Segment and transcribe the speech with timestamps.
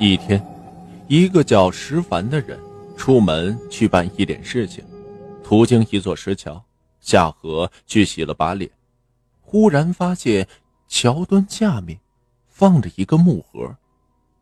[0.00, 0.44] 一天，
[1.06, 2.58] 一个叫石凡的人
[2.96, 4.84] 出门去办一点事情，
[5.42, 6.62] 途经一座石桥，
[7.00, 8.68] 下河去洗了把脸，
[9.40, 10.46] 忽然发现
[10.88, 11.98] 桥墩下面
[12.48, 13.74] 放着一个木盒。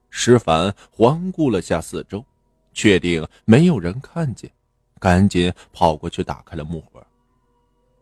[0.09, 2.25] 石凡环顾了下四周，
[2.73, 4.51] 确定没有人看见，
[4.99, 7.07] 赶紧跑过去打开了木盒。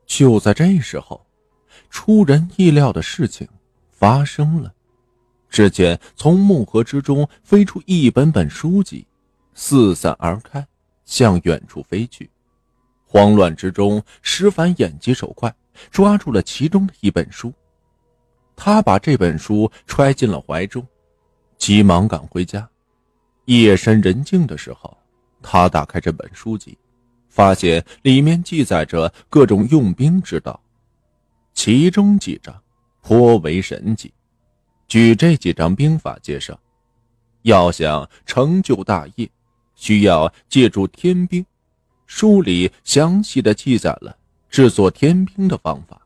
[0.07, 1.27] 就在这时候，
[1.89, 3.47] 出人意料的事情
[3.91, 4.73] 发生了。
[5.51, 9.07] 只见从木盒之中飞出一本本书籍，
[9.53, 10.65] 四散而开，
[11.05, 12.31] 向远处飞去。
[13.05, 15.53] 慌乱之中，石凡眼疾手快，
[15.91, 17.53] 抓住了其中的一本书。
[18.55, 20.87] 他把这本书揣进了怀中，
[21.59, 22.69] 急忙赶回家。
[23.47, 24.97] 夜深人静的时候，
[25.43, 26.79] 他打开这本书籍，
[27.29, 30.63] 发现里面记载着各种用兵之道，
[31.53, 32.55] 其中几章
[33.03, 34.13] 颇为神奇。
[34.91, 36.59] 举这几张兵法介绍，
[37.43, 39.31] 要想成就大业，
[39.77, 41.47] 需要借助天兵。
[42.09, 44.19] 书里详细的记载了
[44.49, 46.03] 制作天兵的方法。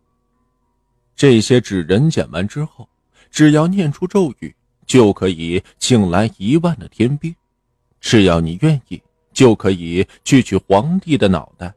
[1.17, 2.87] 这些纸人剪完之后，
[3.31, 7.35] 只要念出咒语，就可以请来一万的天兵。
[8.03, 11.73] 只要你愿意，就可以去取皇帝的脑袋。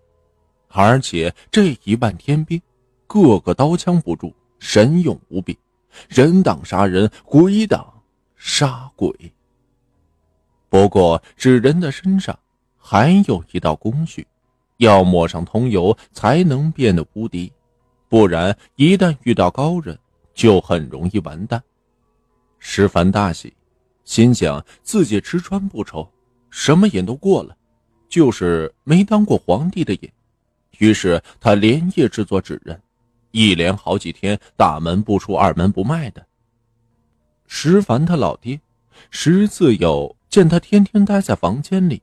[0.67, 2.61] 而且这一万天兵，
[3.07, 5.57] 个个刀枪不入，神勇无比。
[6.07, 8.01] 人挡杀人，鬼挡
[8.35, 9.13] 杀鬼。
[10.69, 12.37] 不过纸人的身上
[12.77, 14.27] 还有一道工序，
[14.77, 17.51] 要抹上桐油才能变得无敌，
[18.09, 19.97] 不然一旦遇到高人，
[20.33, 21.61] 就很容易完蛋。
[22.59, 23.53] 石凡大喜，
[24.03, 26.07] 心想自己吃穿不愁，
[26.49, 27.55] 什么瘾都过了，
[28.09, 30.11] 就是没当过皇帝的瘾。
[30.79, 32.79] 于是他连夜制作纸人。
[33.31, 36.25] 一连好几天，大门不出，二门不迈的。
[37.45, 38.59] 石凡他老爹
[39.09, 42.01] 石自有见他天天待在房间里，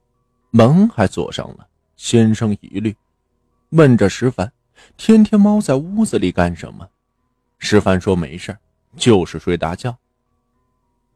[0.51, 1.67] 门还锁上了，
[1.97, 2.97] 心生疑虑，
[3.71, 4.51] 问着石凡
[4.97, 6.89] ：“天天猫在屋子里干什么？”
[7.59, 8.57] 石凡说：“没事
[8.97, 9.97] 就是睡大觉。”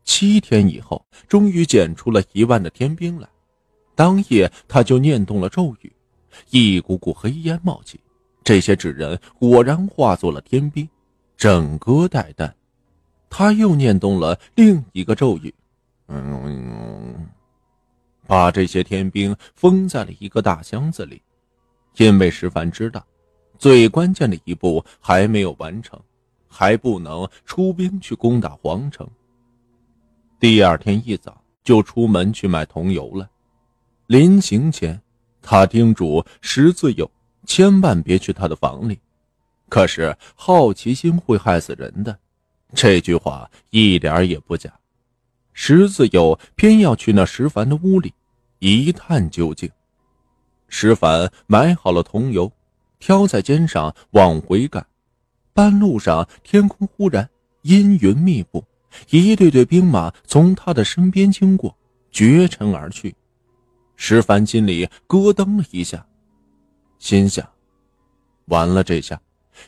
[0.04, 3.28] 七天以后，终于捡出了一万的天兵来。
[3.94, 5.92] 当夜，他就念动了咒语，
[6.50, 8.00] 一股股黑烟冒起。
[8.48, 10.88] 这些纸人果然化作了天兵，
[11.36, 12.56] 整个带弹。
[13.28, 15.54] 他又念动了另一个咒语，
[16.06, 17.28] 嗯，
[18.26, 21.20] 把这些天兵封在了一个大箱子里。
[21.98, 23.06] 因为石凡知道，
[23.58, 26.00] 最关键的一步还没有完成，
[26.48, 29.06] 还不能出兵去攻打皇城。
[30.40, 33.28] 第二天一早就出门去买桐油了。
[34.06, 34.98] 临行前，
[35.42, 37.10] 他叮嘱石自友。
[37.48, 39.00] 千万别去他的房里，
[39.70, 42.16] 可是好奇心会害死人的。
[42.74, 44.70] 这句话一点也不假。
[45.54, 48.12] 石子友偏要去那石凡的屋里
[48.58, 49.68] 一探究竟。
[50.68, 52.52] 石凡买好了桐油，
[53.00, 54.86] 挑在肩上往回赶。
[55.54, 57.28] 半路上，天空忽然
[57.62, 58.62] 阴云密布，
[59.08, 61.74] 一队队兵马从他的身边经过，
[62.12, 63.16] 绝尘而去。
[63.96, 66.06] 石凡心里咯噔了一下。
[66.98, 67.48] 心想：
[68.46, 69.20] 完了，这下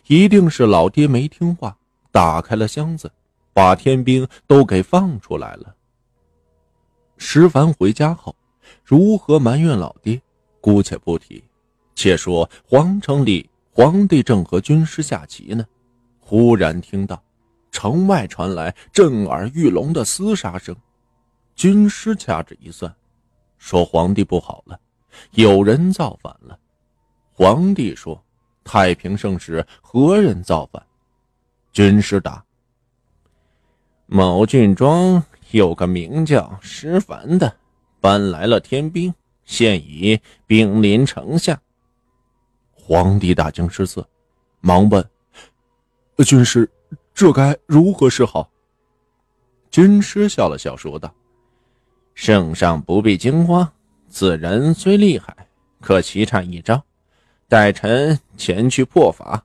[0.06, 1.76] 一定是老爹没听话，
[2.10, 3.10] 打开了箱子，
[3.52, 5.74] 把天兵都给放出来了。
[7.16, 8.34] 石凡回家后，
[8.84, 10.20] 如何埋怨老爹，
[10.60, 11.42] 姑且不提。
[11.94, 15.66] 且说皇城里，皇帝正和军师下棋呢，
[16.18, 17.22] 忽然听到
[17.70, 20.74] 城外传来震耳欲聋的厮杀声。
[21.54, 22.94] 军师掐指一算，
[23.58, 24.80] 说皇帝不好了，
[25.32, 26.58] 有人造反了。
[27.42, 28.22] 皇帝说
[28.62, 30.86] ：“太平盛世何人造反？”
[31.72, 32.44] 军师答
[34.04, 37.56] ：“某郡庄有个名叫石凡的，
[37.98, 39.14] 搬来了天兵，
[39.46, 41.58] 现已兵临城下。”
[42.76, 44.06] 皇帝大惊失色，
[44.60, 45.02] 忙问
[46.22, 46.70] ：“军师，
[47.14, 48.50] 这该如何是好？”
[49.72, 51.10] 军师笑了笑，说道
[52.12, 53.66] ：“圣上不必惊慌，
[54.10, 55.34] 此人虽厉害，
[55.80, 56.78] 可棋差一招。”
[57.50, 59.44] 待臣前去破法。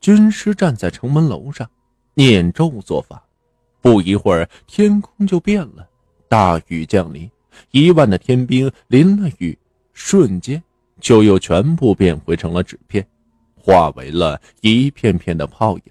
[0.00, 1.68] 军师站在城门楼上，
[2.14, 3.20] 念咒做法。
[3.80, 5.88] 不一会儿，天空就变了，
[6.28, 7.28] 大雨降临，
[7.72, 9.58] 一万的天兵淋了雨，
[9.94, 10.62] 瞬间
[11.00, 13.04] 就又全部变回成了纸片，
[13.56, 15.82] 化为了一片片的泡影。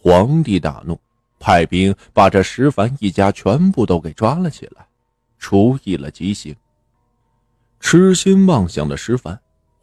[0.00, 0.96] 皇帝大怒，
[1.40, 4.86] 派兵把这石凡一家全部都给抓了起来，
[5.40, 6.54] 处以了极刑。
[7.80, 9.36] 痴心妄想的石凡。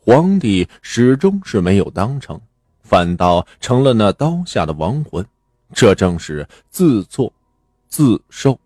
[0.06, 2.38] 皇帝始终是没有当成，
[2.84, 5.26] 反倒成了那刀下的亡魂，
[5.74, 7.32] 这正是自作
[7.88, 8.60] 自受。